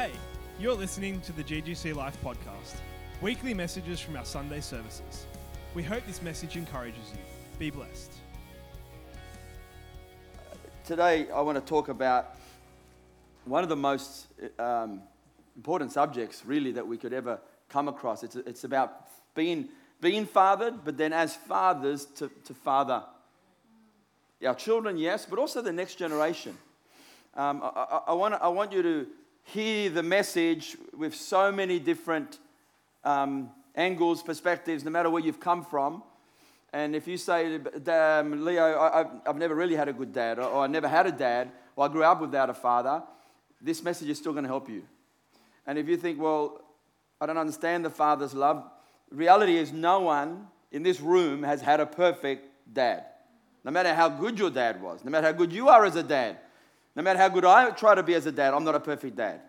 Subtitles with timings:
[0.00, 0.12] Hey,
[0.58, 2.76] you're listening to the GGC Life podcast,
[3.20, 5.26] weekly messages from our Sunday services.
[5.74, 7.18] We hope this message encourages you.
[7.58, 8.10] Be blessed.
[10.86, 12.36] Today, I want to talk about
[13.44, 14.28] one of the most
[14.58, 15.02] um,
[15.54, 18.22] important subjects, really, that we could ever come across.
[18.22, 19.68] It's, it's about being,
[20.00, 23.02] being fathered, but then as fathers to, to father
[24.46, 26.56] our children, yes, but also the next generation.
[27.34, 29.06] Um, I, I, I, want, I want you to
[29.52, 32.38] hear the message with so many different
[33.02, 36.02] um, angles, perspectives, no matter where you've come from.
[36.72, 40.62] And if you say, Leo, I, have never really had a good dad, or, or
[40.62, 43.02] I never had a dad, or I grew up without a father,
[43.60, 44.84] this message is still going to help you.
[45.66, 46.62] And if you think, well,
[47.20, 48.64] I don't understand the father's love,
[49.10, 53.04] reality is no one in this room has had a perfect dad.
[53.64, 56.04] No matter how good your dad was, no matter how good you are as a
[56.04, 56.38] dad,
[56.96, 59.16] no matter how good I try to be as a dad, I'm not a perfect
[59.16, 59.40] dad.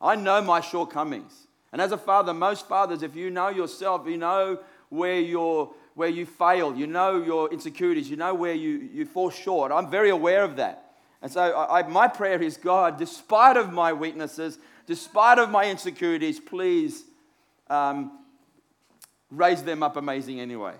[0.00, 1.46] I know my shortcomings.
[1.72, 6.08] And as a father, most fathers, if you know yourself, you know where, you're, where
[6.08, 9.72] you fail, you know your insecurities, you know where you, you fall short.
[9.72, 10.92] I'm very aware of that.
[11.22, 16.38] And so I, my prayer is God, despite of my weaknesses, despite of my insecurities,
[16.38, 17.02] please
[17.68, 18.20] um,
[19.30, 20.74] raise them up amazing anyway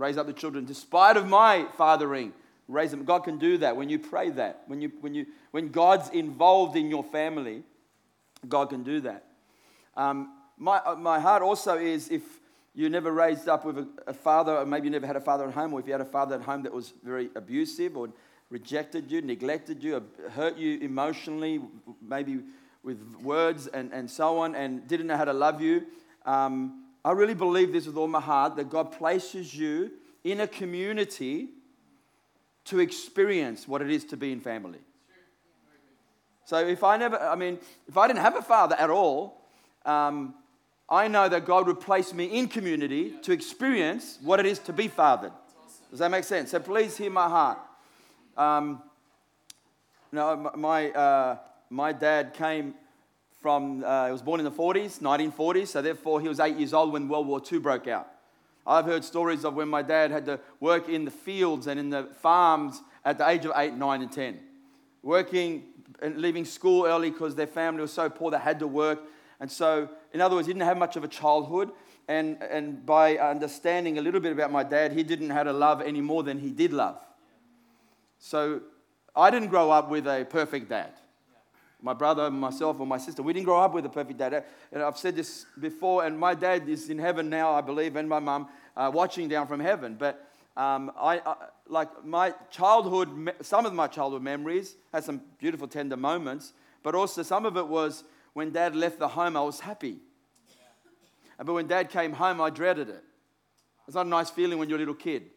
[0.00, 2.32] raise up the children despite of my fathering
[2.70, 3.04] raise them.
[3.04, 4.62] God can do that when you pray that.
[4.66, 7.62] When you when you when god's involved in your family
[8.48, 9.24] god can do that.
[9.96, 12.22] Um, my, uh, my heart also is if
[12.74, 15.48] you never raised up with a, a, father or maybe you never had a father
[15.48, 18.08] at home or if you had a father at home that was very abusive or
[18.50, 21.60] rejected you neglected you hurt you emotionally
[22.00, 22.40] maybe
[22.82, 25.84] with words and, and so on and didn't know how to love you
[26.24, 29.90] um, I really believe this with all my heart that God places you
[30.22, 31.48] in a community
[32.70, 34.78] to experience what it is to be in family.
[36.44, 39.40] So if I never, I mean, if I didn't have a father at all,
[39.84, 40.34] um,
[40.88, 44.72] I know that God would place me in community to experience what it is to
[44.72, 45.32] be fathered.
[45.90, 46.52] Does that make sense?
[46.52, 47.58] So please hear my heart.
[48.36, 48.82] Um,
[50.12, 51.38] my, uh,
[51.70, 52.74] my dad came
[53.40, 56.72] from, uh, he was born in the 40s, 1940s, so therefore he was eight years
[56.72, 58.08] old when World War II broke out.
[58.66, 61.90] I've heard stories of when my dad had to work in the fields and in
[61.90, 64.38] the farms at the age of eight, nine, and 10.
[65.02, 65.64] Working
[66.02, 69.00] and leaving school early because their family was so poor they had to work.
[69.40, 71.70] And so, in other words, he didn't have much of a childhood.
[72.08, 75.80] And, and by understanding a little bit about my dad, he didn't how to love
[75.80, 76.98] any more than he did love.
[78.18, 78.60] So,
[79.16, 80.92] I didn't grow up with a perfect dad
[81.82, 83.22] my brother, myself, or my sister.
[83.22, 84.44] We didn't grow up with a perfect dad.
[84.72, 88.08] And I've said this before, and my dad is in heaven now, I believe, and
[88.08, 89.96] my mum uh, watching down from heaven.
[89.98, 91.34] But um, I, I,
[91.68, 96.52] like my childhood, some of my childhood memories had some beautiful, tender moments,
[96.82, 99.98] but also some of it was when dad left the home, I was happy.
[100.48, 101.44] Yeah.
[101.44, 103.04] But when dad came home, I dreaded it.
[103.86, 105.30] It's not a nice feeling when you're a little kid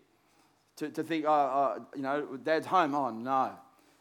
[0.78, 2.94] to, to think, oh, oh, you know, dad's home.
[2.94, 3.52] Oh, no.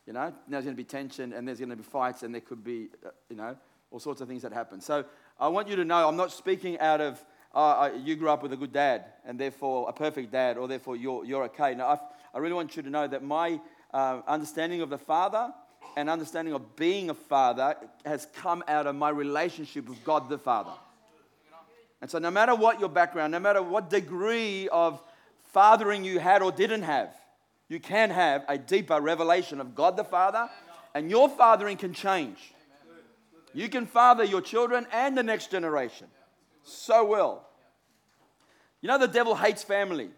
[0.06, 2.40] You know, there's going to be tension and there's going to be fights and there
[2.40, 3.56] could be, uh, you know,
[3.90, 4.80] all sorts of things that happen.
[4.80, 5.04] So
[5.38, 7.24] I want you to know I'm not speaking out of
[7.54, 10.96] uh, you grew up with a good dad and therefore a perfect dad or therefore
[10.96, 11.74] you're, you're okay.
[11.74, 12.00] Now, I've,
[12.34, 13.60] i really want you to know that my
[13.92, 15.52] uh, understanding of the Father
[15.96, 20.38] and understanding of being a father has come out of my relationship with God the
[20.38, 20.72] Father.
[22.00, 25.02] And so, no matter what your background, no matter what degree of
[25.52, 27.14] fathering you had or didn't have,
[27.72, 30.50] you can have a deeper revelation of God the Father,
[30.94, 32.52] and your fathering can change.
[33.54, 36.06] You can father your children and the next generation
[36.62, 37.48] so well.
[38.82, 40.10] You know, the devil hates family.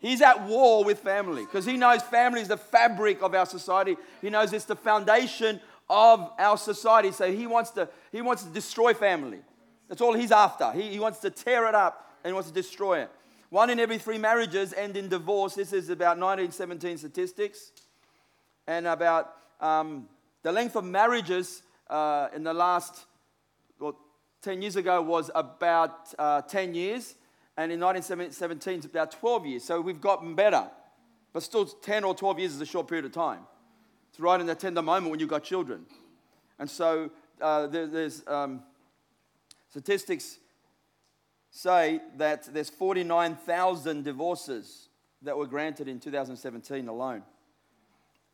[0.00, 3.96] He's at war with family because he knows family is the fabric of our society.
[4.20, 7.12] He knows it's the foundation of our society.
[7.12, 9.38] So he wants to, he wants to destroy family.
[9.88, 10.72] That's all he's after.
[10.72, 13.10] He, he wants to tear it up and he wants to destroy it.
[13.54, 15.54] One in every three marriages end in divorce.
[15.54, 17.70] This is about 1917 statistics.
[18.66, 20.08] And about um,
[20.42, 23.04] the length of marriages uh, in the last,
[23.78, 23.96] well,
[24.42, 27.14] 10 years ago was about uh, 10 years.
[27.56, 29.62] And in 1917, it's about 12 years.
[29.62, 30.68] So we've gotten better.
[31.32, 33.42] But still, 10 or 12 years is a short period of time.
[34.10, 35.86] It's right in the tender moment when you've got children.
[36.58, 37.08] And so
[37.40, 38.64] uh, there, there's um,
[39.70, 40.38] statistics
[41.54, 44.88] say that there's 49,000 divorces
[45.22, 47.22] that were granted in 2017 alone.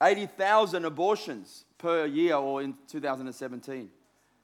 [0.03, 3.91] 80,000 abortions per year or in 2017.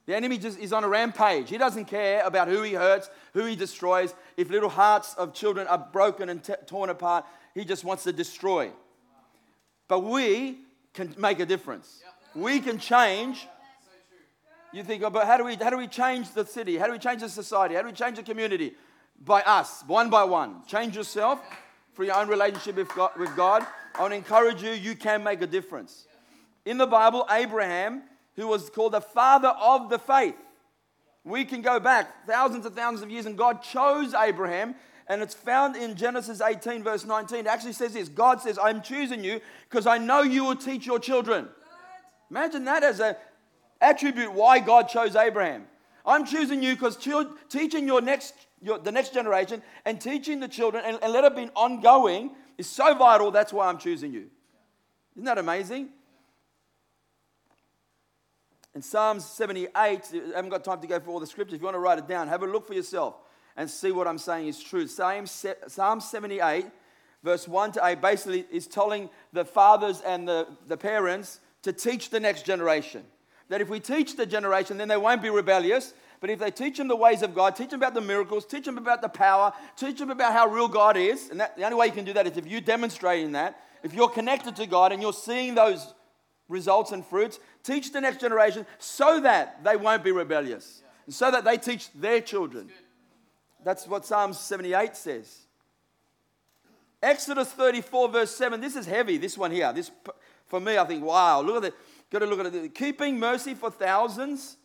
[0.05, 1.49] The enemy just is on a rampage.
[1.49, 4.15] He doesn't care about who he hurts, who he destroys.
[4.37, 7.25] If little hearts of children are broken and t- torn apart,
[7.55, 8.71] he just wants to destroy.
[9.89, 10.59] But we
[10.93, 12.03] can make a difference.
[12.35, 13.49] We can change
[14.73, 16.77] You think, oh, but how do, we, how do we change the city?
[16.77, 17.75] How do we change the society?
[17.75, 18.75] How do we change the community?
[19.25, 20.63] By us, one by one.
[20.67, 21.41] Change yourself
[21.95, 23.11] for your own relationship with God.
[23.17, 23.67] With God.
[23.95, 26.07] I want to encourage you, you can make a difference.
[26.67, 28.03] In the Bible, Abraham,
[28.35, 30.37] who was called the father of the faith,
[31.25, 34.75] we can go back thousands and thousands of years, and God chose Abraham
[35.09, 37.41] and it's found in Genesis 18, verse 19.
[37.41, 40.87] It actually says this God says, I'm choosing you because I know you will teach
[40.87, 41.49] your children.
[42.31, 43.15] Imagine that as an
[43.81, 45.67] attribute why God chose Abraham.
[46.05, 46.97] I'm choosing you because
[47.49, 51.35] teaching your next, your, the next generation and teaching the children and, and let it
[51.35, 53.31] be ongoing is so vital.
[53.31, 54.27] That's why I'm choosing you.
[55.17, 55.89] Isn't that amazing?
[58.75, 60.01] In Psalms 78, I
[60.35, 61.55] haven't got time to go through all the scriptures.
[61.55, 63.17] If you want to write it down, have a look for yourself
[63.57, 64.87] and see what I'm saying is true.
[64.87, 66.67] Psalm 78,
[67.25, 72.11] verse 1 to 8, basically is telling the fathers and the, the parents to teach
[72.11, 73.03] the next generation.
[73.49, 75.95] That if we teach the generation, then they won't be rebellious.
[76.21, 78.65] But if they teach them the ways of God, teach them about the miracles, teach
[78.65, 81.77] them about the power, teach them about how real God is, and that, the only
[81.77, 84.67] way you can do that is if you demonstrate in that, if you're connected to
[84.67, 85.95] God and you're seeing those
[86.49, 91.31] results and fruits, teach the next generation so that they won't be rebellious, and so
[91.31, 92.71] that they teach their children.
[93.65, 95.46] That's what Psalm 78 says.
[97.03, 98.61] Exodus 34, verse 7.
[98.61, 99.73] This is heavy, this one here.
[99.73, 99.91] This,
[100.47, 101.75] for me, I think, wow, look at it.
[102.11, 102.75] Got to look at it.
[102.75, 104.57] Keeping mercy for thousands,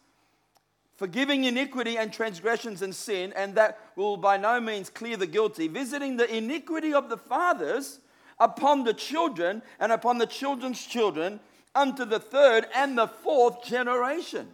[0.95, 5.67] forgiving iniquity and transgressions and sin, and that will by no means clear the guilty,
[5.67, 7.99] visiting the iniquity of the fathers
[8.39, 11.39] upon the children and upon the children's children
[11.73, 14.47] unto the third and the fourth generation.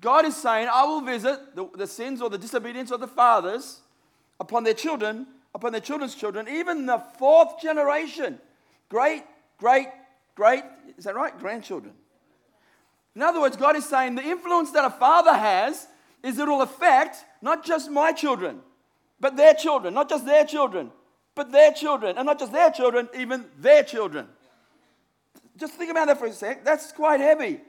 [0.00, 3.80] God is saying, I will visit the, the sins or the disobedience of the fathers
[4.38, 5.26] upon their children,
[5.56, 8.38] upon their children's children, even the fourth generation.
[8.90, 9.24] Great,
[9.56, 9.88] great,
[10.34, 10.62] great,
[10.98, 11.36] is that right?
[11.38, 11.94] Grandchildren.
[13.14, 15.88] In other words, God is saying the influence that a father has
[16.22, 18.60] is it will affect not just my children,
[19.18, 20.92] but their children, not just their children,
[21.34, 24.28] but their children, and not just their children, even their children.
[25.56, 26.66] Just think about that for a sec.
[26.66, 27.62] That's quite heavy.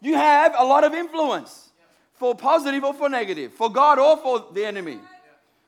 [0.00, 1.72] You have a lot of influence
[2.14, 4.98] for positive or for negative, for God or for the enemy.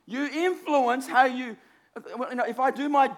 [0.06, 1.56] You influence how you,
[2.04, 3.10] you know, if I do my,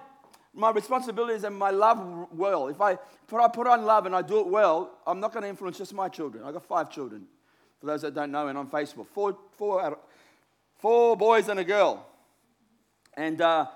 [0.54, 2.96] my responsibilities and my love well, if I
[3.26, 5.78] put, I put on love and I do it well, I'm not going to influence
[5.78, 6.44] just my children.
[6.44, 7.26] I've got five children,
[7.80, 9.06] for those that don't know, and on Facebook.
[9.08, 9.98] Four, four,
[10.78, 12.06] four boys and a girl.
[13.14, 13.66] And uh,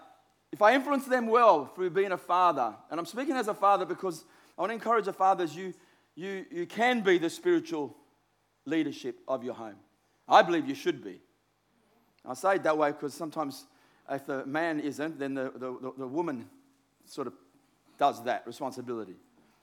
[0.52, 3.84] if I influence them well through being a father, and I'm speaking as a father
[3.84, 4.24] because
[4.56, 5.74] I want to encourage the fathers, you,
[6.14, 7.96] you, you can be the spiritual
[8.66, 9.76] leadership of your home.
[10.28, 11.20] I believe you should be.
[12.24, 13.66] I say it that way because sometimes
[14.10, 16.48] if the man isn't, then the, the, the, woman
[17.06, 17.34] sort of
[17.98, 19.14] does that responsibility.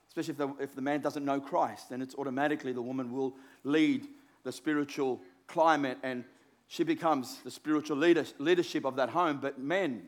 [0.08, 3.36] Especially if the, if the man doesn't know Christ, then it's automatically the woman will
[3.64, 4.08] lead
[4.44, 6.24] the spiritual climate and
[6.68, 9.40] she becomes the spiritual leader, leadership of that home.
[9.42, 10.04] But men,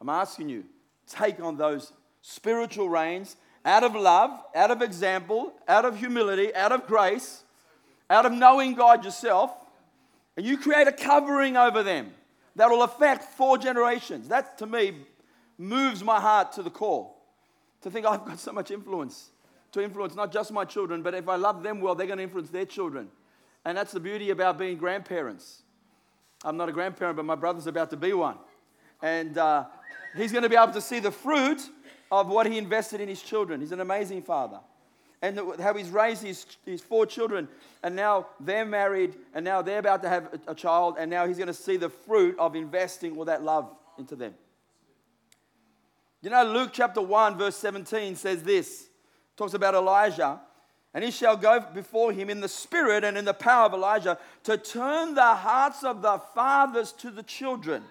[0.00, 0.64] I'm asking you,
[1.06, 1.92] take on those
[2.22, 7.44] spiritual reins out of love, out of example, out of humility, out of grace,
[8.08, 9.50] out of knowing God yourself,
[10.36, 12.12] and you create a covering over them
[12.58, 14.28] that will affect four generations.
[14.28, 15.06] That to me
[15.56, 17.10] moves my heart to the core.
[17.82, 19.30] To think I've got so much influence
[19.72, 22.22] to influence not just my children, but if I love them well, they're going to
[22.22, 23.08] influence their children.
[23.64, 25.62] And that's the beauty about being grandparents.
[26.44, 28.36] I'm not a grandparent, but my brother's about to be one.
[29.02, 29.66] And uh,
[30.16, 31.60] he's going to be able to see the fruit
[32.10, 33.60] of what he invested in his children.
[33.60, 34.60] He's an amazing father.
[35.20, 37.48] And how he's raised his, his four children,
[37.82, 41.26] and now they're married, and now they're about to have a, a child, and now
[41.26, 44.34] he's going to see the fruit of investing all that love into them.
[46.20, 48.88] You know, Luke chapter 1, verse 17 says this
[49.36, 50.40] talks about Elijah.
[50.94, 54.18] And he shall go before him in the spirit and in the power of Elijah
[54.44, 57.84] to turn the hearts of the fathers to the children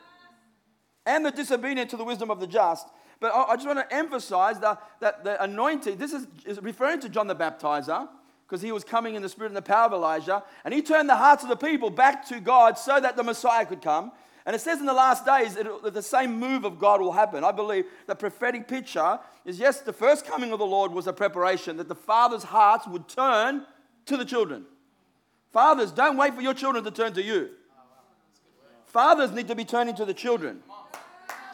[1.06, 2.88] and the disobedient to the wisdom of the just
[3.20, 7.10] but I, just want to emphasize that, that the anointing, this is, is referring to
[7.10, 8.08] John the Baptizer,
[8.48, 11.10] because he was coming in the spirit and the power of Elijah, and he turned
[11.10, 14.12] the hearts of the people back to God so that the Messiah could come.
[14.46, 17.44] And it says in the last days that the same move of God will happen.
[17.44, 21.12] I believe the prophetic picture is yes, the first coming of the Lord was a
[21.12, 23.66] preparation that the father's hearts would turn
[24.06, 24.66] to the children.
[25.52, 27.50] Fathers, don't wait for your children to turn to you.
[28.86, 30.64] Fathers need to be turning to the children.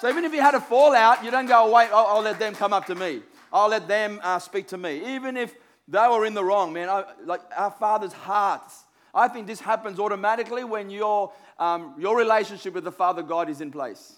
[0.04, 2.38] So even if you had a fallout, you don't go, oh, wait, I'll, I'll let
[2.38, 3.22] them come up to me.
[3.54, 5.16] I'll let them uh, speak to me.
[5.16, 5.56] Even if
[5.88, 8.84] they were in the wrong, man, I, like our Father's hearts.
[9.16, 13.62] I think this happens automatically when your, um, your relationship with the Father God is
[13.62, 14.18] in place.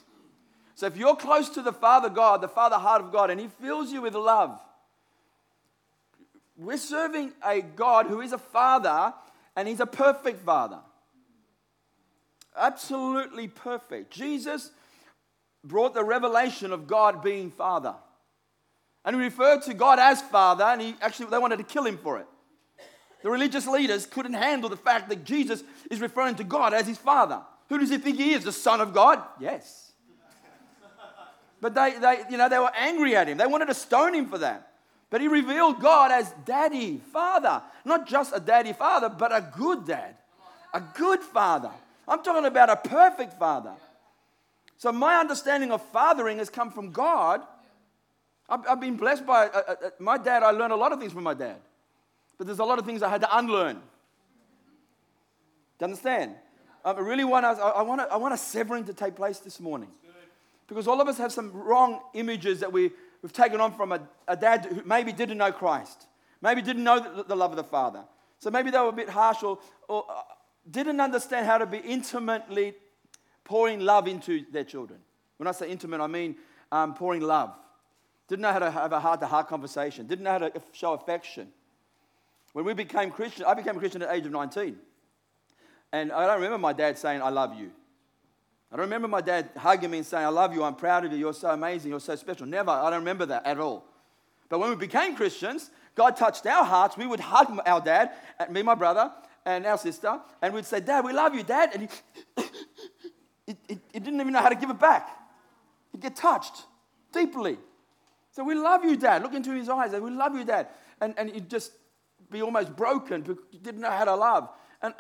[0.74, 3.48] So if you're close to the Father God, the Father heart of God, and He
[3.48, 4.60] fills you with love,
[6.58, 9.14] We're serving a God who is a father
[9.56, 10.80] and he's a perfect father.
[12.58, 14.10] Absolutely perfect.
[14.12, 14.72] Jesus
[15.68, 17.96] brought the revelation of God being father.
[19.04, 21.98] And he referred to God as father, and he actually they wanted to kill him
[21.98, 22.28] for it.
[23.24, 26.98] The religious leaders couldn't handle the fact that Jesus is referring to God as his
[26.98, 27.42] father.
[27.70, 28.44] Who does he think he is?
[28.44, 29.22] The Son of God?
[29.40, 29.92] Yes.
[31.62, 33.38] But they, they, you know, they were angry at him.
[33.38, 34.74] They wanted to stone him for that.
[35.10, 37.64] But he revealed God as daddy, father.
[37.84, 40.16] Not just a daddy father, but a good dad.
[40.74, 41.72] A good father.
[42.08, 43.72] I'm talking about a perfect father.
[44.78, 47.42] So my understanding of fathering has come from God.
[48.50, 50.44] I've, I've been blessed by uh, uh, uh, my dad.
[50.44, 51.58] I learned a lot of things from my dad.
[52.38, 53.76] But there's a lot of things I had to unlearn.
[53.76, 53.82] Do
[55.80, 56.36] you understand?
[56.84, 59.90] I really want, us, I, want, I want a severing to take place this morning.
[60.68, 62.92] Because all of us have some wrong images that we,
[63.22, 66.06] we've taken on from a, a dad who maybe didn't know Christ,
[66.42, 68.04] maybe didn't know the, the love of the Father.
[68.40, 70.22] So maybe they were a bit harsh or, or uh,
[70.70, 72.74] didn't understand how to be intimately
[73.46, 75.00] pouring love into their children.
[75.38, 76.36] When I say intimate, I mean
[76.72, 77.54] um, pouring love.
[78.28, 80.94] Didn't know how to have a heart to heart conversation, didn't know how to show
[80.94, 81.48] affection.
[82.52, 84.78] When we became Christian, I became a Christian at the age of 19.
[85.92, 87.72] And I don't remember my dad saying, I love you.
[88.72, 91.12] I don't remember my dad hugging me and saying, I love you, I'm proud of
[91.12, 92.46] you, you're so amazing, you're so special.
[92.46, 92.72] Never.
[92.72, 93.86] I don't remember that at all.
[94.50, 96.98] But when we became Christians, God touched our hearts.
[96.98, 98.12] We would hug our dad,
[98.50, 99.12] me my brother,
[99.46, 101.70] and our sister, and we'd say, Dad, we love you, Dad.
[101.74, 102.44] And he,
[103.48, 105.10] he, he, he didn't even know how to give it back.
[105.92, 106.66] He'd get touched
[107.12, 107.58] deeply.
[108.32, 109.22] So we love you, Dad.
[109.22, 109.92] Look into his eyes.
[109.94, 110.68] We love you, Dad.
[111.00, 111.72] And, and he'd just
[112.32, 114.50] be almost broken because he didn't know how to love.
[114.82, 114.94] And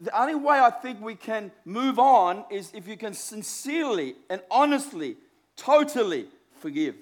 [0.00, 4.40] the only way I think we can move on is if you can sincerely and
[4.50, 5.16] honestly,
[5.56, 6.26] totally
[6.60, 6.96] forgive.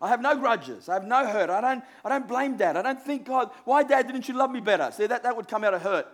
[0.00, 0.88] I have no grudges.
[0.88, 1.48] I have no hurt.
[1.48, 2.76] I don't, I don't blame dad.
[2.76, 4.90] I don't think, God, why, dad, didn't you love me better?
[4.92, 6.08] See, that, that would come out of hurt.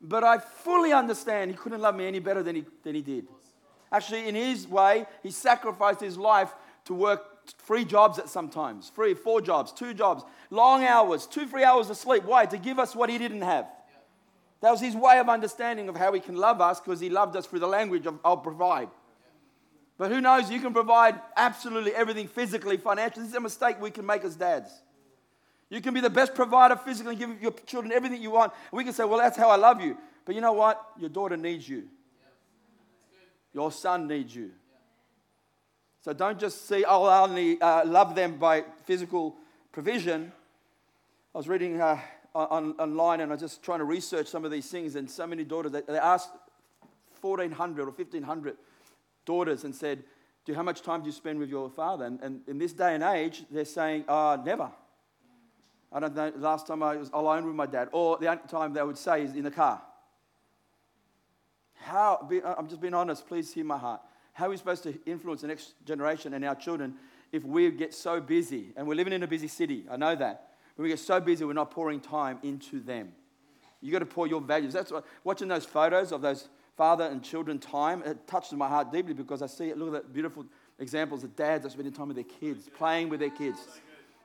[0.00, 3.26] But I fully understand he couldn't love me any better than he, than he did.
[3.92, 6.54] Actually, in his way, he sacrificed his life
[6.84, 11.64] to work three jobs at sometimes three, four jobs, two jobs, long hours, two, three
[11.64, 12.24] hours of sleep.
[12.24, 12.46] Why?
[12.46, 13.66] To give us what he didn't have.
[14.60, 17.34] That was his way of understanding of how he can love us because he loved
[17.34, 18.88] us through the language of I'll provide.
[19.96, 23.22] But who knows, you can provide absolutely everything physically, financially.
[23.22, 24.70] This is a mistake we can make as dads.
[25.70, 28.52] You can be the best provider physically, and give your children everything you want.
[28.72, 29.96] We can say, well, that's how I love you.
[30.24, 30.84] But you know what?
[30.98, 31.84] Your daughter needs you.
[33.54, 34.50] Your son needs you.
[36.02, 39.36] So don't just see, oh, I only uh, love them by physical
[39.70, 40.32] provision.
[41.34, 41.98] I was reading uh,
[42.34, 45.26] on, online and I was just trying to research some of these things, and so
[45.26, 46.30] many daughters, they, they asked
[47.20, 48.56] 1,400 or 1,500
[49.24, 50.02] daughters and said,
[50.44, 52.06] do, How much time do you spend with your father?
[52.06, 54.70] And, and in this day and age, they're saying, uh, Never.
[55.92, 58.72] I don't know, last time I was alone with my dad, or the only time
[58.72, 59.82] they would say is in the car.
[61.74, 64.00] How, I'm just being honest, please hear my heart.
[64.32, 66.94] How are we supposed to influence the next generation and our children
[67.32, 68.72] if we get so busy?
[68.76, 70.50] And we're living in a busy city, I know that.
[70.76, 73.12] When we get so busy, we're not pouring time into them.
[73.80, 74.72] You've got to pour your values.
[74.72, 78.92] That's what, watching those photos of those father and children time, it touches my heart
[78.92, 79.78] deeply because I see it.
[79.78, 80.46] Look at that beautiful
[80.78, 83.58] examples of dads that spending time with their kids, playing with their kids.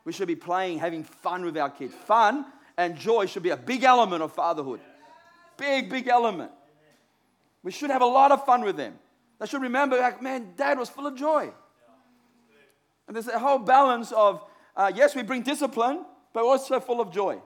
[0.06, 1.94] We should be playing, having fun with our kids.
[2.06, 2.46] Fun
[2.78, 4.80] and joy should be a big element of fatherhood.
[5.58, 6.52] Big, big element.
[7.64, 9.00] We should have a lot of fun with them.
[9.40, 11.52] They should remember, like, man, dad was full of joy.
[13.08, 14.44] And there's a whole balance of,
[14.76, 17.42] uh, yes, we bring discipline, but also full of joy.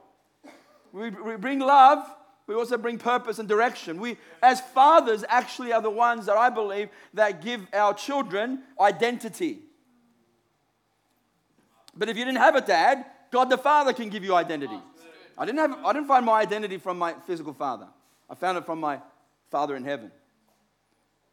[0.91, 2.03] We, we bring love,
[2.47, 3.99] we also bring purpose and direction.
[3.99, 9.59] We, as fathers, actually are the ones that I believe that give our children identity.
[11.99, 14.79] But if you didn't have a dad, God the Father can give you identity.
[15.37, 17.87] I didn't, have, I didn't find my identity from my physical father,
[18.29, 18.99] I found it from my
[19.51, 20.11] Father in heaven.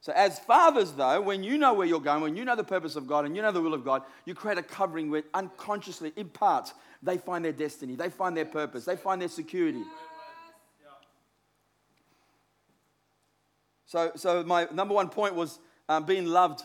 [0.01, 2.95] So, as fathers, though, when you know where you're going, when you know the purpose
[2.95, 6.13] of God and you know the will of God, you create a covering where unconsciously,
[6.15, 9.83] in parts, they find their destiny, they find their purpose, they find their security.
[13.87, 15.59] So, so my number one point was
[15.89, 16.63] um, being loved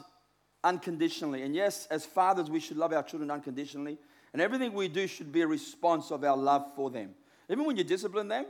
[0.64, 1.44] unconditionally.
[1.44, 3.98] And yes, as fathers, we should love our children unconditionally.
[4.34, 7.12] And everything we do should be a response of our love for them.
[7.50, 8.46] Even when you discipline them,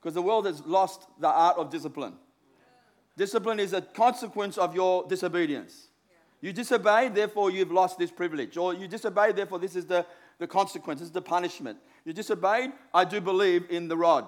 [0.00, 2.14] because the world has lost the art of discipline.
[3.16, 5.88] Discipline is a consequence of your disobedience.
[6.40, 8.56] You disobey, therefore you've lost this privilege.
[8.56, 10.04] Or you disobey, therefore this is the
[10.38, 11.78] the consequence, this is the punishment.
[12.04, 14.26] You disobeyed, I do believe in the rod.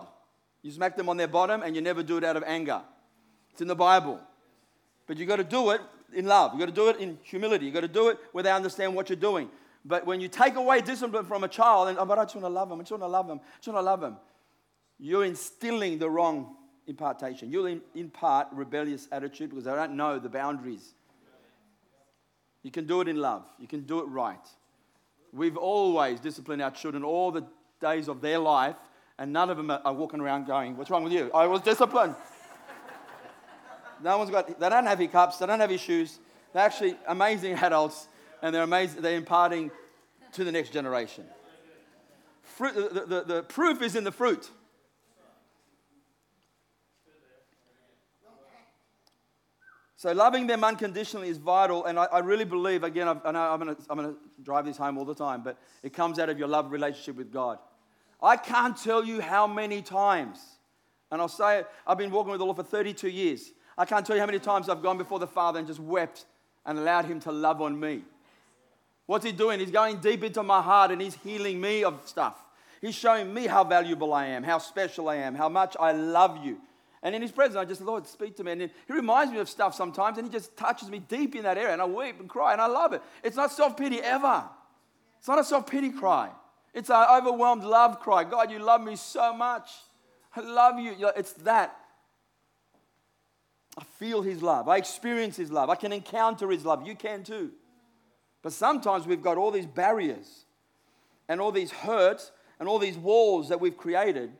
[0.62, 2.82] You smack them on their bottom and you never do it out of anger.
[3.52, 4.20] It's in the Bible.
[5.06, 5.80] But you've got to do it
[6.12, 6.52] in love.
[6.52, 7.66] You've got to do it in humility.
[7.66, 9.48] You've got to do it where they understand what you're doing.
[9.84, 12.44] But when you take away discipline from a child, and oh, but I just want
[12.44, 14.16] to love him, I just want to love him, I just want to love him,
[14.98, 17.50] you're instilling the wrong impartation.
[17.50, 20.94] You'll impart rebellious attitude because they don't know the boundaries.
[22.62, 23.44] You can do it in love.
[23.60, 24.44] You can do it right.
[25.32, 27.44] We've always disciplined our children all the
[27.80, 28.76] days of their life,
[29.18, 31.30] and none of them are walking around going, What's wrong with you?
[31.32, 32.16] I was disciplined.
[34.02, 36.18] No one's got, they don't have hiccups, they don't have issues.
[36.52, 38.08] They're actually amazing adults,
[38.42, 39.70] and they're amazing, they're imparting
[40.32, 41.24] to the next generation.
[42.42, 44.50] Fruit, the, the, the proof is in the fruit.
[49.98, 53.40] So loving them unconditionally is vital, and I, I really believe, again, I've, I know
[53.40, 56.38] I'm going I'm to drive this home all the time, but it comes out of
[56.38, 57.58] your love relationship with God.
[58.22, 60.38] I can't tell you how many times,
[61.10, 63.52] and I'll say it, I've been walking with the Lord for 32 years.
[63.78, 66.24] I can't tell you how many times I've gone before the Father and just wept
[66.64, 68.02] and allowed Him to love on me.
[69.06, 69.60] What's He doing?
[69.60, 72.42] He's going deep into my heart and He's healing me of stuff.
[72.80, 76.44] He's showing me how valuable I am, how special I am, how much I love
[76.44, 76.58] you.
[77.02, 78.52] And in his presence, I just, Lord, speak to me.
[78.52, 81.56] And he reminds me of stuff sometimes, and he just touches me deep in that
[81.56, 83.02] area, and I weep and cry, and I love it.
[83.22, 84.44] It's not self pity ever.
[85.18, 86.30] It's not a self pity cry.
[86.74, 88.24] It's an overwhelmed love cry.
[88.24, 89.70] God, you love me so much.
[90.34, 90.94] I love you.
[91.16, 91.78] It's that.
[93.76, 94.68] I feel his love.
[94.68, 95.70] I experience his love.
[95.70, 96.86] I can encounter his love.
[96.86, 97.52] You can too.
[98.42, 100.46] But sometimes we've got all these barriers
[101.28, 104.32] and all these hurts and all these walls that we've created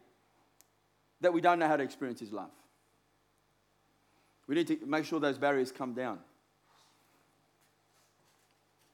[1.21, 2.51] that we don't know how to experience His love.
[4.47, 6.19] We need to make sure those barriers come down.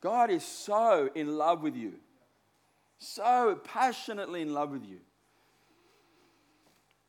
[0.00, 1.94] God is so in love with you,
[2.98, 4.98] so passionately in love with you.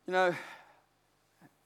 [0.05, 0.35] You know,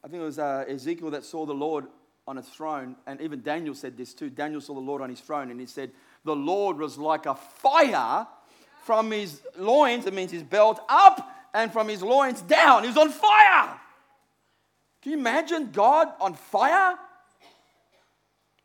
[0.08, 1.88] I think it was uh, Ezekiel that saw the Lord
[2.30, 4.30] on a throne, and even Daniel said this too.
[4.30, 5.92] Daniel saw the Lord on his throne, and he said,
[6.24, 8.26] The Lord was like a fire
[8.86, 12.84] from his loins, it means his belt, up and from his loins down.
[12.84, 13.78] He was on fire.
[15.02, 16.98] Can you imagine God on fire?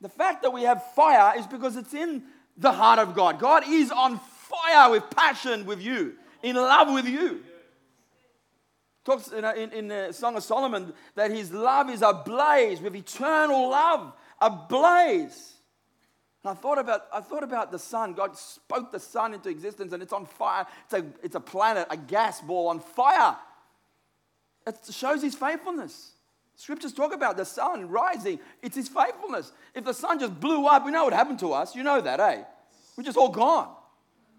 [0.01, 2.23] The fact that we have fire is because it's in
[2.57, 3.41] the heart of God.
[3.41, 6.13] God is on fire with passion with you,
[6.45, 7.43] in love with you.
[9.05, 13.71] Talks in, in, in the Song of Solomon that his love is ablaze with eternal
[13.71, 15.55] love, ablaze.
[16.45, 18.15] And I thought about, I thought about the sun.
[18.15, 20.67] God spoke the sun into existence and it's on fire.
[20.85, 23.37] It's a, it's a planet, a gas ball on fire.
[24.67, 26.13] It shows his faithfulness.
[26.55, 28.39] Scriptures talk about the sun rising.
[28.63, 29.53] It's his faithfulness.
[29.75, 31.75] If the sun just blew up, we know what happened to us.
[31.75, 32.43] You know that, eh?
[32.97, 33.75] We're just all gone.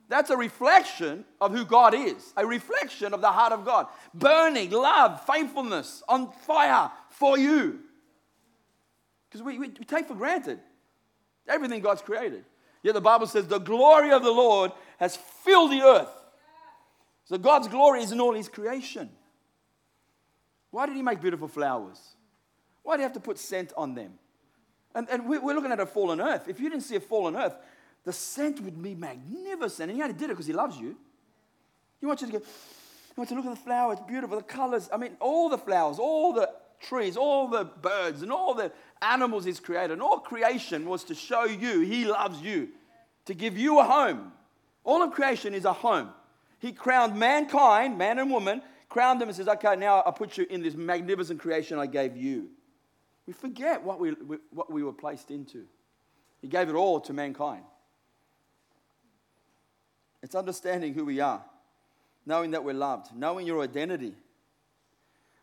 [0.10, 3.88] That's a reflection of who God is, a reflection of the heart of God.
[4.14, 7.80] Burning, love, faithfulness, on fire for you.
[9.30, 10.60] Because we, we, we take for granted
[11.48, 12.46] Everything God's created.
[12.82, 16.10] Yet the Bible says the glory of the Lord has filled the earth.
[17.26, 19.10] So God's glory is in all his creation.
[20.72, 22.00] Why did he make beautiful flowers?
[22.82, 24.14] Why do you have to put scent on them?
[24.96, 26.48] And, and we're looking at a fallen earth.
[26.48, 27.56] If you didn't see a fallen earth,
[28.04, 29.90] the scent would be magnificent.
[29.90, 30.96] And he only did it because he loves you.
[32.00, 34.44] He wants you to go, he wants to look at the flower, it's beautiful, the
[34.44, 34.90] colors.
[34.92, 36.50] I mean, all the flowers, all the
[36.82, 39.92] trees, all the birds, and all the animals He's created.
[39.92, 42.70] And all creation was to show you He loves you,
[43.26, 44.34] to give you a home.
[44.84, 46.10] All of creation is a home.
[46.60, 50.46] He crowned mankind, man and woman, crowned them and says, Okay, now I put you
[50.50, 52.50] in this magnificent creation I gave you.
[53.26, 54.12] We forget what we,
[54.50, 55.64] what we were placed into.
[56.42, 57.64] He gave it all to mankind.
[60.24, 61.44] It's understanding who we are,
[62.26, 64.16] knowing that we're loved, knowing your identity.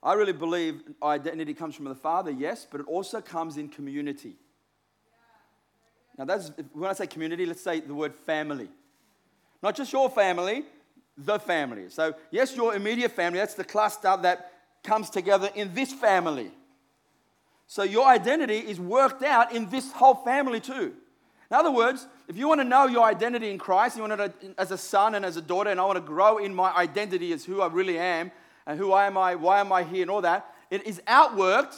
[0.02, 4.36] I really believe identity comes from the Father, yes, but it also comes in community.
[6.16, 8.68] Now, that's, when I say community, let's say the word family.
[9.62, 10.64] Not just your family,
[11.16, 11.90] the family.
[11.90, 14.50] So, yes, your immediate family, that's the cluster that
[14.82, 16.50] comes together in this family.
[17.66, 20.94] So, your identity is worked out in this whole family too.
[21.50, 24.32] In other words, if you want to know your identity in Christ, you want to,
[24.56, 27.32] as a son and as a daughter, and I want to grow in my identity
[27.32, 28.30] as who I really am,
[28.68, 31.76] and who am I, why am I here, and all that, it is outworked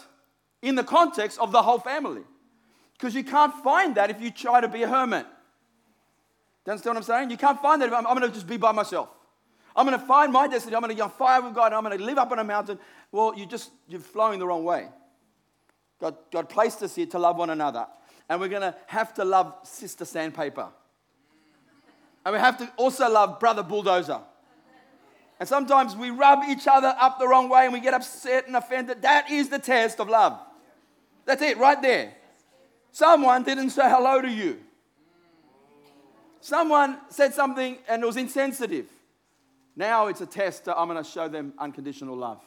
[0.61, 2.21] in the context of the whole family.
[2.93, 5.25] Because you can't find that if you try to be a hermit.
[5.25, 5.31] Do
[6.67, 7.31] you understand what I'm saying?
[7.31, 9.09] You can't find that if I'm, I'm going to just be by myself.
[9.75, 10.77] I'm going to find my destiny.
[10.77, 11.73] I'm going to get on fire with God.
[11.73, 12.79] I'm going to live up on a mountain.
[13.11, 14.88] Well, you're just, you're flowing the wrong way.
[15.99, 17.87] God, God placed us here to love one another.
[18.28, 20.68] And we're going to have to love Sister Sandpaper.
[22.24, 24.20] And we have to also love Brother Bulldozer.
[25.40, 28.54] And sometimes we rub each other up the wrong way and we get upset and
[28.54, 29.02] offended.
[29.02, 30.38] That is the test of love.
[31.24, 32.14] That's it, right there.
[32.92, 34.61] Someone didn't say hello to you.
[36.40, 38.87] Someone said something and it was insensitive.
[39.74, 42.40] Now it's a test that I'm going to show them unconditional love.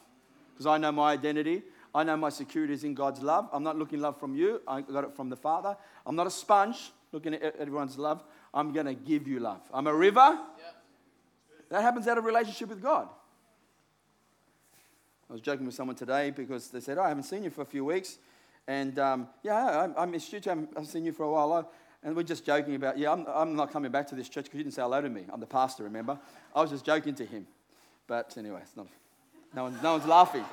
[0.53, 1.63] Because I know my identity.
[1.95, 3.47] I know my security is in God's love.
[3.53, 4.61] I'm not looking love from you.
[4.67, 5.77] I got it from the Father.
[6.05, 8.21] I'm not a sponge looking at everyone's love.
[8.53, 9.61] I'm going to give you love.
[9.73, 10.37] I'm a river.
[11.69, 13.07] That happens out of relationship with God.
[15.29, 17.61] I was joking with someone today because they said, oh, I haven't seen you for
[17.61, 18.17] a few weeks.
[18.67, 20.41] And um, yeah, I, I missed you.
[20.45, 21.71] I haven't seen you for a while.
[22.03, 24.57] And we're just joking about, yeah, I'm, I'm not coming back to this church because
[24.57, 25.23] you didn't say hello to me.
[25.31, 26.19] I'm the pastor, remember?
[26.53, 27.47] I was just joking to him.
[28.05, 28.87] But anyway, it's not,
[29.55, 30.43] no, one, no one's laughing.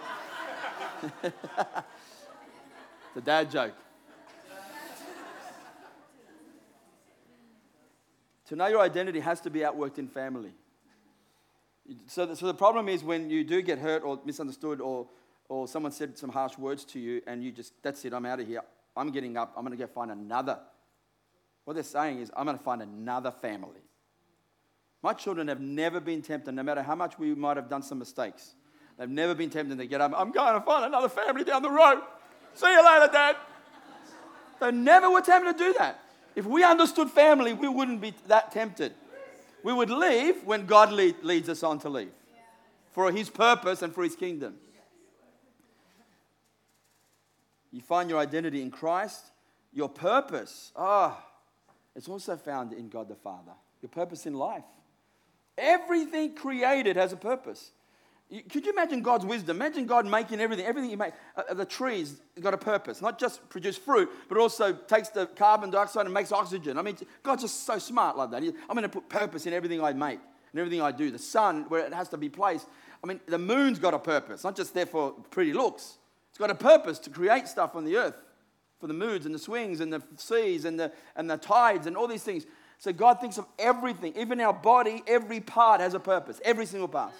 [3.14, 3.74] The dad joke.
[8.46, 10.52] to know your identity has to be outworked in family.
[12.06, 15.08] So the, so the problem is when you do get hurt or misunderstood or,
[15.48, 18.40] or someone said some harsh words to you and you just, that's it, I'm out
[18.40, 18.62] of here.
[18.96, 19.52] I'm getting up.
[19.56, 20.58] I'm going to go find another
[21.64, 23.80] what they're saying is, I'm going to find another family.
[25.02, 27.98] My children have never been tempted, no matter how much we might have done some
[27.98, 28.54] mistakes.
[29.02, 30.12] They've never been tempted to get up.
[30.16, 32.02] I'm going to find another family down the road.
[32.54, 33.34] See you later, Dad.
[34.60, 35.98] They never were tempted to do that.
[36.36, 38.92] If we understood family, we wouldn't be that tempted.
[39.64, 42.12] We would leave when God lead, leads us on to leave
[42.92, 44.54] for His purpose and for His kingdom.
[47.72, 49.32] You find your identity in Christ,
[49.72, 50.70] your purpose.
[50.76, 51.18] Ah.
[51.18, 51.24] Oh,
[51.96, 53.50] it's also found in God the Father.
[53.82, 54.62] Your purpose in life.
[55.58, 57.72] Everything created has a purpose.
[58.50, 59.56] Could you imagine God's wisdom?
[59.56, 60.64] Imagine God making everything.
[60.64, 63.02] Everything you make, uh, uh, the trees got a purpose.
[63.02, 66.78] Not just produce fruit, but also takes the carbon dioxide and makes oxygen.
[66.78, 68.42] I mean, God's just so smart like that.
[68.42, 70.18] I'm going to put purpose in everything I make
[70.52, 71.10] and everything I do.
[71.10, 72.66] The sun, where it has to be placed.
[73.04, 75.98] I mean, the moon's got a purpose, not just there for pretty looks.
[76.30, 78.16] It's got a purpose to create stuff on the earth
[78.80, 81.98] for the moods and the swings and the seas and the, and the tides and
[81.98, 82.46] all these things.
[82.78, 86.88] So God thinks of everything, even our body, every part has a purpose, every single
[86.88, 87.12] part.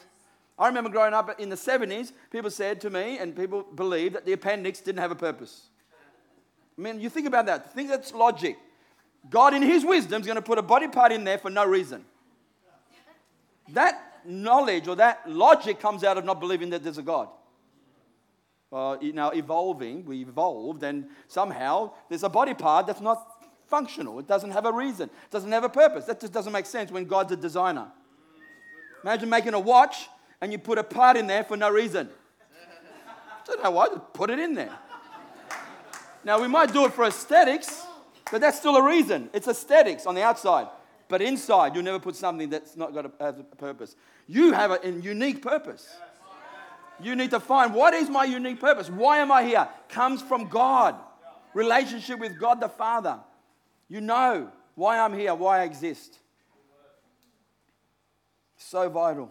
[0.59, 4.27] I remember growing up in the 70s, people said to me, and people believed that
[4.27, 5.69] the appendix didn't have a purpose.
[6.79, 7.73] I mean, you think about that.
[7.73, 8.57] Think that's logic.
[9.31, 11.65] God, in His wisdom, is going to put a body part in there for no
[11.65, 12.05] reason.
[13.71, 17.29] That knowledge or that logic comes out of not believing that there's a God
[18.73, 24.19] uh, now evolving, we evolved, and somehow there's a body part that's not functional.
[24.19, 26.07] It doesn't have a reason, it doesn't have a purpose.
[26.07, 27.89] That just doesn't make sense when God's a designer.
[29.05, 30.09] Imagine making a watch
[30.43, 32.11] and you put a part in there for no reason.
[32.51, 34.77] I don't know why, just put it in there.
[36.25, 37.85] Now, we might do it for aesthetics,
[38.31, 39.31] but that's still a reason.
[39.33, 40.67] It's aesthetics on the outside.
[41.09, 43.97] But inside, you'll never put something that's not got a, a purpose.
[44.27, 45.89] You have a, a unique purpose.
[47.01, 48.91] You need to find what is my unique purpose?
[48.91, 49.69] Why am I here?
[49.89, 50.97] Comes from God.
[51.55, 53.19] Relationship with God the Father.
[53.89, 56.19] You know why I'm here, why I exist.
[58.57, 59.31] So vital.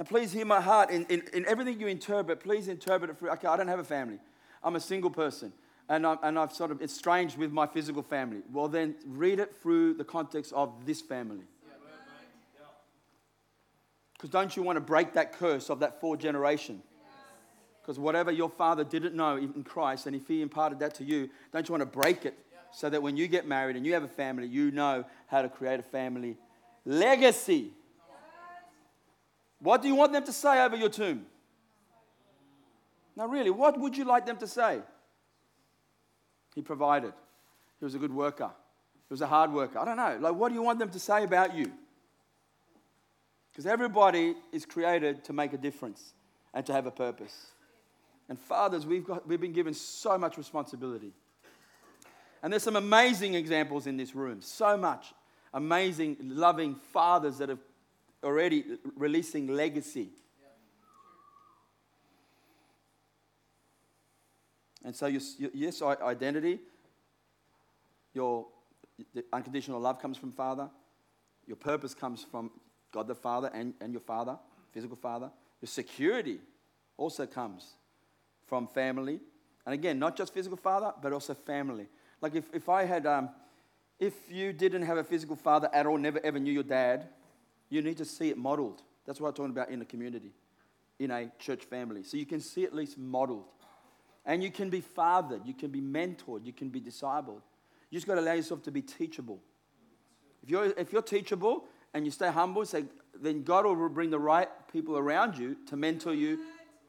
[0.00, 0.88] And please hear my heart.
[0.90, 3.32] In, in, in everything you interpret, please interpret it through.
[3.32, 4.18] Okay, I don't have a family.
[4.64, 5.52] I'm a single person.
[5.90, 8.38] And, I, and I've sort of estranged with my physical family.
[8.50, 11.44] Well, then read it through the context of this family.
[14.14, 16.80] Because don't you want to break that curse of that fourth generation?
[17.82, 21.28] Because whatever your father didn't know in Christ, and if he imparted that to you,
[21.52, 22.38] don't you want to break it
[22.72, 25.50] so that when you get married and you have a family, you know how to
[25.50, 26.38] create a family
[26.86, 27.72] legacy?
[29.60, 31.26] What do you want them to say over your tomb?
[33.16, 34.80] Now, really, what would you like them to say?
[36.54, 37.12] He provided.
[37.78, 38.50] He was a good worker.
[39.08, 39.78] He was a hard worker.
[39.78, 40.18] I don't know.
[40.20, 41.70] Like, what do you want them to say about you?
[43.50, 46.14] Because everybody is created to make a difference
[46.54, 47.48] and to have a purpose.
[48.28, 51.12] And fathers, we've, got, we've been given so much responsibility.
[52.42, 54.40] And there's some amazing examples in this room.
[54.40, 55.12] So much
[55.52, 57.58] amazing, loving fathers that have
[58.22, 58.64] already
[58.96, 60.10] releasing legacy.
[64.84, 65.20] And so, your,
[65.52, 66.60] yes, identity,
[68.14, 68.46] your
[69.32, 70.70] unconditional love comes from Father.
[71.46, 72.50] Your purpose comes from
[72.92, 74.38] God the Father and, and your father,
[74.72, 75.30] physical father.
[75.60, 76.38] Your security
[76.96, 77.74] also comes
[78.46, 79.20] from family.
[79.66, 81.86] And again, not just physical father, but also family.
[82.20, 83.30] Like if, if I had, um,
[83.98, 87.08] if you didn't have a physical father at all, never ever knew your dad,
[87.70, 88.82] you need to see it modeled.
[89.06, 90.32] That's what I'm talking about in a community,
[90.98, 92.02] in a church family.
[92.02, 93.46] So you can see at least modeled.
[94.26, 97.40] And you can be fathered, you can be mentored, you can be discipled.
[97.88, 99.40] You just got to allow yourself to be teachable.
[100.42, 102.84] If you're, if you're teachable, and you stay humble, say,
[103.20, 106.38] then God will bring the right people around you to mentor you,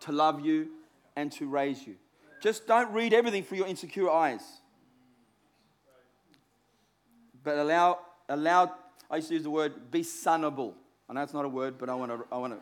[0.02, 0.70] to love you,
[1.16, 1.96] and to raise you.
[2.42, 4.44] Just don't read everything through your insecure eyes.
[7.44, 8.00] But allow
[8.32, 8.74] allow,
[9.12, 10.74] I used to use the word be sonable.
[11.10, 12.60] I know it's not a word, but I want to, I want to,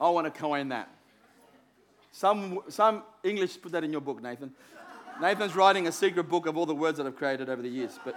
[0.00, 0.88] I want to coin that.
[2.12, 4.52] Some, some English, put that in your book, Nathan.
[5.20, 7.98] Nathan's writing a secret book of all the words that I've created over the years.
[8.04, 8.14] But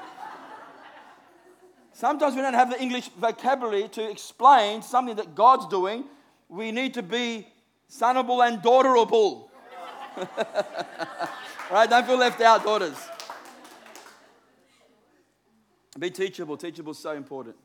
[1.93, 6.03] sometimes we don't have the English vocabulary to explain something that God's doing.
[6.49, 7.47] We need to be
[7.91, 9.49] sonable and daughterable.
[11.71, 11.89] right?
[11.89, 12.97] Don't feel left out, daughters.
[15.97, 16.57] Be teachable.
[16.57, 17.55] Teachable is so important.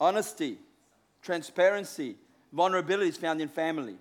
[0.00, 0.58] Honesty,
[1.22, 2.16] transparency,
[2.52, 3.96] vulnerability is found in family.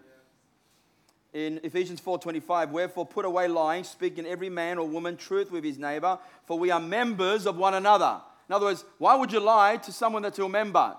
[1.33, 5.77] In Ephesians 4:25, wherefore put away lying, speaking every man or woman truth with his
[5.77, 8.21] neighbor, for we are members of one another.
[8.49, 10.95] In other words, why would you lie to someone that's your member?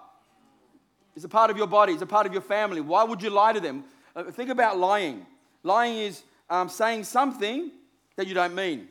[1.16, 2.80] It's a part of your body, it's a part of your family.
[2.80, 3.84] Why would you lie to them?
[4.14, 5.26] Uh, think about lying.
[5.62, 7.72] Lying is um, saying something
[8.18, 8.88] that you don't mean.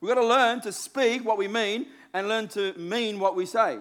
[0.00, 3.44] We've got to learn to speak what we mean and learn to mean what we
[3.44, 3.80] say.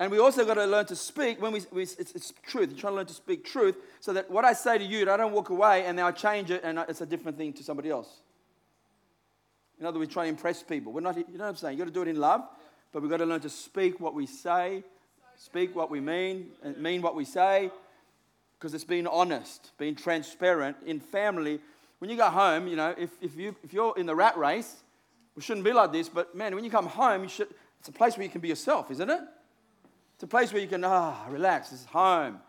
[0.00, 2.70] And we also got to learn to speak when we, we it's, it's, truth.
[2.70, 5.18] You're trying to learn to speak truth so that what I say to you, I
[5.18, 7.90] don't walk away and then I change it and it's a different thing to somebody
[7.90, 8.08] else.
[9.78, 10.90] In other words, we try to impress people.
[10.90, 11.76] We're not, you know what I'm saying?
[11.76, 12.40] You've got to do it in love,
[12.90, 14.82] but we've got to learn to speak what we say,
[15.36, 17.70] speak what we mean, and mean what we say,
[18.58, 21.60] because it's being honest, being transparent in family.
[22.02, 24.82] When you go home, you know, if, if, you, if you're in the rat race,
[25.36, 27.46] we shouldn't be like this, but man, when you come home, you should,
[27.78, 29.20] it's a place where you can be yourself, isn't it?
[30.14, 31.70] It's a place where you can, ah, relax.
[31.70, 32.40] This is home.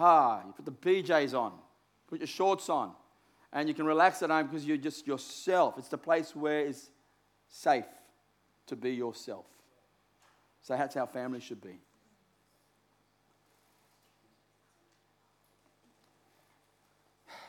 [0.00, 1.52] Ah, you put the PJs on,
[2.08, 2.90] put your shorts on,
[3.52, 5.78] and you can relax at home because you're just yourself.
[5.78, 6.90] It's the place where it's
[7.46, 7.84] safe
[8.66, 9.46] to be yourself.
[10.60, 11.78] So that's how family should be.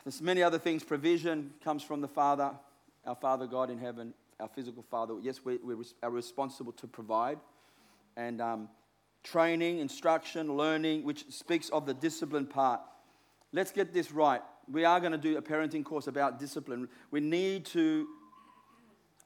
[0.04, 0.82] There's many other things.
[0.82, 2.52] Provision comes from the Father,
[3.06, 5.14] our Father God in heaven, our physical Father.
[5.20, 7.38] Yes, we, we are responsible to provide.
[8.16, 8.68] And um,
[9.22, 12.80] training, instruction, learning, which speaks of the discipline part.
[13.52, 14.42] Let's get this right.
[14.70, 16.88] We are going to do a parenting course about discipline.
[17.10, 18.06] We need to,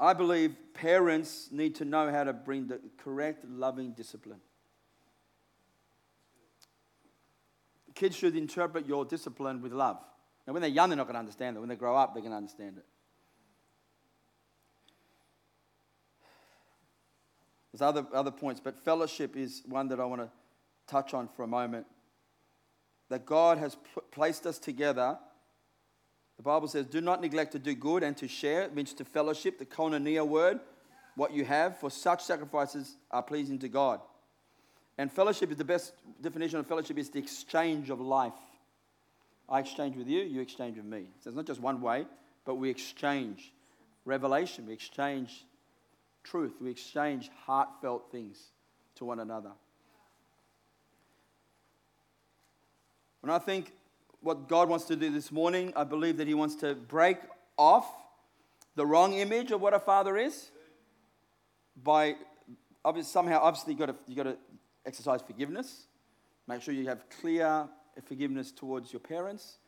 [0.01, 4.41] I believe, parents need to know how to bring the correct, loving discipline.
[7.95, 9.99] Kids should interpret your discipline with love.
[10.47, 11.61] Now, when they're young, they're not going to understand it.
[11.61, 12.85] When they grow up, they're going to understand it.
[17.73, 20.31] There's other, other points, but fellowship is one that I want to
[20.87, 21.87] touch on for a moment.
[23.09, 23.77] That God has
[24.13, 25.19] placed us together.
[26.37, 28.63] The Bible says, do not neglect to do good and to share.
[28.63, 30.61] It means to fellowship, the koinonia word,
[31.17, 34.01] what you have, for such sacrifices are pleasing to God.
[34.97, 38.33] And fellowship is the best definition of fellowship is the exchange of life.
[39.49, 41.07] I exchange with you, you exchange with me.
[41.21, 42.07] So it's not just one way,
[42.45, 43.53] but we exchange
[44.05, 45.45] revelation, we exchange
[46.23, 48.51] truth, we exchange heartfelt things
[48.97, 49.53] to one another.
[53.21, 53.73] When I think
[54.21, 57.19] what God wants to do this morning, I believe that He wants to break
[57.57, 57.87] off
[58.77, 60.51] the wrong image of what a father is
[61.83, 62.17] by
[62.85, 64.37] obviously, somehow, obviously, you've got, to, you've got to
[64.85, 65.87] exercise forgiveness.
[66.47, 67.69] Make sure you have clear
[68.03, 69.59] forgiveness towards your parents.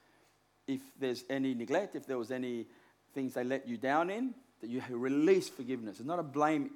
[0.67, 2.67] If there's any neglect, if there was any
[3.15, 5.99] things they let you down in, that you release forgiveness.
[5.99, 6.71] It's not a blame,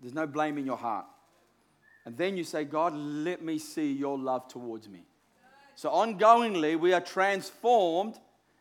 [0.00, 1.06] there's no blame in your heart.
[2.04, 5.04] And then you say, God, let me see your love towards me.
[5.74, 8.18] So, ongoingly, we are transformed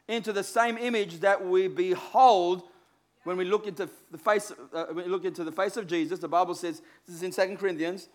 [0.08, 2.64] into the same image that we behold
[3.24, 6.20] when we look into the face, uh, we look into the face of Jesus.
[6.20, 8.08] The Bible says, this is in Second Corinthians,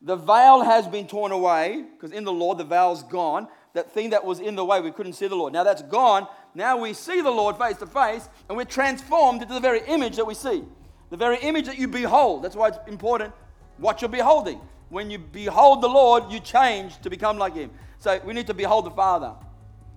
[0.00, 3.48] the veil has been torn away, because in the Lord the veil's gone.
[3.72, 5.52] That thing that was in the way, we couldn't see the Lord.
[5.52, 6.26] Now that's gone.
[6.54, 10.16] Now we see the Lord face to face, and we're transformed into the very image
[10.16, 10.64] that we see.
[11.10, 12.42] The very image that you behold.
[12.42, 13.32] That's why it's important
[13.78, 14.60] what you're beholding.
[14.88, 17.70] When you behold the Lord, you change to become like Him.
[17.98, 19.34] So we need to behold the Father,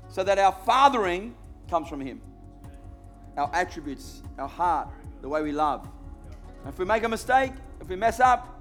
[0.07, 1.35] so that our fathering
[1.69, 2.21] comes from Him.
[3.37, 4.89] Our attributes, our heart,
[5.21, 5.87] the way we love.
[6.67, 8.58] If we make a mistake, if we mess up,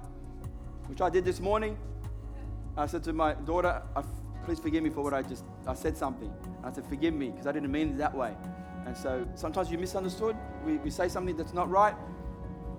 [0.89, 1.77] which I did this morning.
[2.75, 3.81] I said to my daughter,
[4.43, 6.33] please forgive me for what I just, I said something.
[6.63, 8.33] I said, forgive me, because I didn't mean it that way.
[8.85, 10.35] And so sometimes you misunderstood.
[10.65, 11.93] We, we say something that's not right.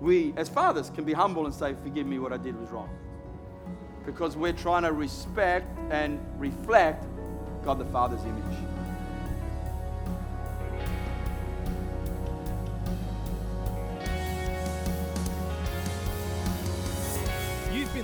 [0.01, 2.89] We, as fathers, can be humble and say, forgive me, what I did was wrong.
[4.05, 7.05] Because we're trying to respect and reflect
[7.63, 8.57] God the Father's image.